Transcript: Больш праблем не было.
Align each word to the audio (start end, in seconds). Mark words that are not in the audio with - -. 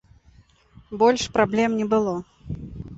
Больш 1.03 1.27
праблем 1.37 1.69
не 1.83 1.91
было. 1.95 2.19